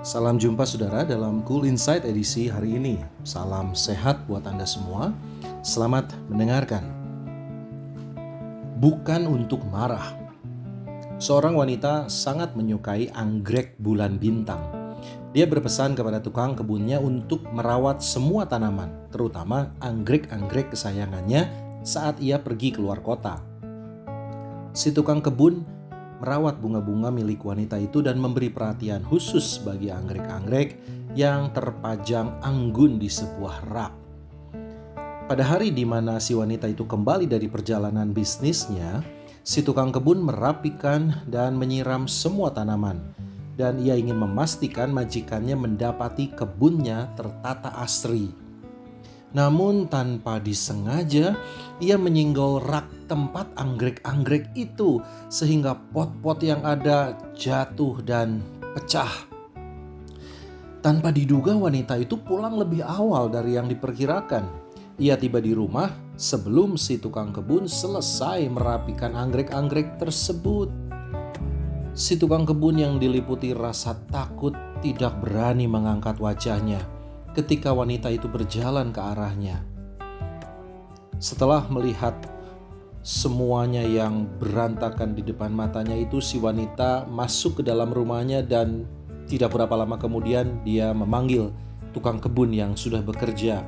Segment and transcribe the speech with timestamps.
[0.00, 2.96] Salam jumpa saudara dalam Cool Insight edisi hari ini.
[3.20, 5.12] Salam sehat buat Anda semua.
[5.60, 6.88] Selamat mendengarkan.
[8.80, 10.16] Bukan untuk marah.
[11.20, 14.64] Seorang wanita sangat menyukai anggrek bulan bintang.
[15.36, 21.44] Dia berpesan kepada tukang kebunnya untuk merawat semua tanaman, terutama anggrek-anggrek kesayangannya
[21.84, 23.36] saat ia pergi keluar kota.
[24.72, 25.79] Si tukang kebun
[26.20, 30.76] merawat bunga-bunga milik wanita itu dan memberi perhatian khusus bagi anggrek-anggrek
[31.16, 33.92] yang terpajang anggun di sebuah rak.
[35.26, 39.00] Pada hari di mana si wanita itu kembali dari perjalanan bisnisnya,
[39.46, 42.98] si tukang kebun merapikan dan menyiram semua tanaman.
[43.54, 48.32] Dan ia ingin memastikan majikannya mendapati kebunnya tertata asri.
[49.30, 51.38] Namun tanpa disengaja,
[51.78, 54.98] ia menyinggol rak tempat anggrek-anggrek itu
[55.30, 58.42] sehingga pot-pot yang ada jatuh dan
[58.74, 59.30] pecah.
[60.82, 64.72] Tanpa diduga wanita itu pulang lebih awal dari yang diperkirakan.
[64.98, 70.68] Ia tiba di rumah sebelum si tukang kebun selesai merapikan anggrek-anggrek tersebut.
[71.94, 76.99] Si tukang kebun yang diliputi rasa takut tidak berani mengangkat wajahnya
[77.34, 79.62] ketika wanita itu berjalan ke arahnya.
[81.20, 82.16] Setelah melihat
[83.00, 88.84] semuanya yang berantakan di depan matanya itu si wanita masuk ke dalam rumahnya dan
[89.24, 91.54] tidak berapa lama kemudian dia memanggil
[91.96, 93.62] tukang kebun yang sudah bekerja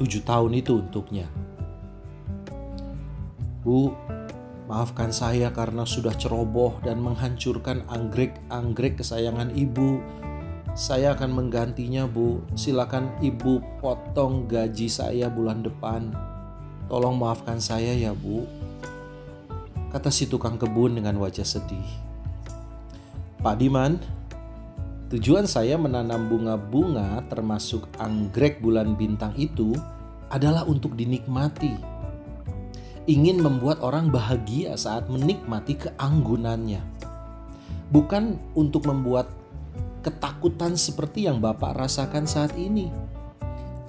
[0.00, 1.28] tujuh tahun itu untuknya.
[3.60, 3.92] Bu,
[4.64, 10.00] maafkan saya karena sudah ceroboh dan menghancurkan anggrek-anggrek kesayangan ibu.
[10.72, 12.46] Saya akan menggantinya, Bu.
[12.54, 16.14] Silakan Ibu potong gaji saya bulan depan.
[16.86, 18.46] Tolong maafkan saya ya, Bu.
[19.90, 21.86] Kata si tukang kebun dengan wajah sedih.
[23.40, 23.96] Pak Diman,
[25.08, 29.72] tujuan saya menanam bunga-bunga termasuk anggrek bulan bintang itu
[30.30, 31.74] adalah untuk dinikmati.
[33.08, 36.84] Ingin membuat orang bahagia saat menikmati keanggunannya.
[37.90, 39.39] Bukan untuk membuat
[40.00, 42.88] ketakutan seperti yang Bapak rasakan saat ini.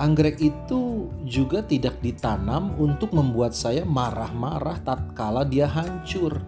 [0.00, 6.40] Anggrek itu juga tidak ditanam untuk membuat saya marah-marah tatkala dia hancur.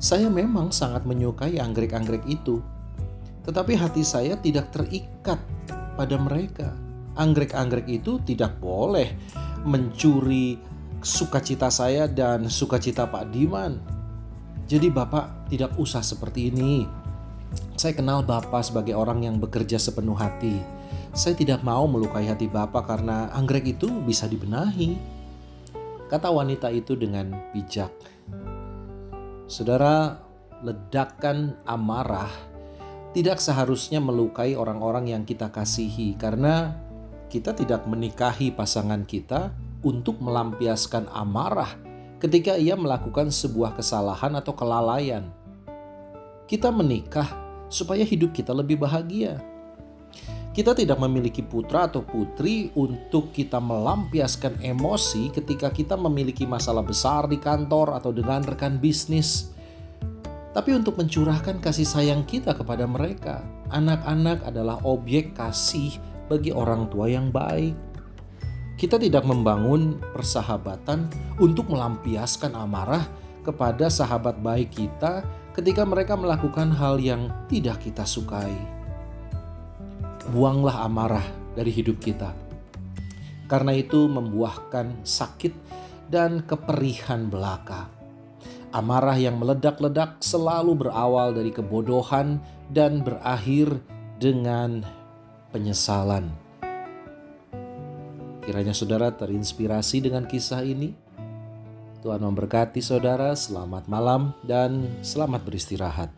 [0.00, 2.64] Saya memang sangat menyukai anggrek-anggrek itu,
[3.44, 5.36] tetapi hati saya tidak terikat
[5.96, 6.72] pada mereka.
[7.16, 9.12] Anggrek-anggrek itu tidak boleh
[9.64, 10.56] mencuri
[11.00, 13.80] sukacita saya dan sukacita Pak Diman.
[14.66, 17.05] Jadi Bapak tidak usah seperti ini.
[17.76, 20.58] Saya kenal Bapak sebagai orang yang bekerja sepenuh hati.
[21.12, 24.96] Saya tidak mau melukai hati Bapak karena anggrek itu bisa dibenahi.
[26.08, 27.92] Kata wanita itu dengan bijak.
[29.46, 30.18] Saudara,
[30.64, 32.30] ledakan amarah
[33.16, 36.76] tidak seharusnya melukai orang-orang yang kita kasihi karena
[37.32, 41.70] kita tidak menikahi pasangan kita untuk melampiaskan amarah
[42.20, 45.32] ketika ia melakukan sebuah kesalahan atau kelalaian.
[46.44, 49.38] Kita menikah supaya hidup kita lebih bahagia.
[50.56, 57.28] Kita tidak memiliki putra atau putri untuk kita melampiaskan emosi ketika kita memiliki masalah besar
[57.28, 59.52] di kantor atau dengan rekan bisnis.
[60.56, 65.92] Tapi untuk mencurahkan kasih sayang kita kepada mereka, anak-anak adalah objek kasih
[66.32, 67.76] bagi orang tua yang baik.
[68.80, 73.04] Kita tidak membangun persahabatan untuk melampiaskan amarah
[73.44, 75.20] kepada sahabat baik kita
[75.56, 78.52] ketika mereka melakukan hal yang tidak kita sukai.
[80.36, 81.24] Buanglah amarah
[81.56, 82.36] dari hidup kita,
[83.48, 85.54] karena itu membuahkan sakit
[86.12, 87.88] dan keperihan belaka.
[88.74, 92.36] Amarah yang meledak-ledak selalu berawal dari kebodohan
[92.68, 93.80] dan berakhir
[94.20, 94.84] dengan
[95.54, 96.28] penyesalan.
[98.44, 101.05] Kiranya saudara terinspirasi dengan kisah ini
[102.06, 106.15] Tuhan memberkati saudara, selamat malam dan selamat beristirahat.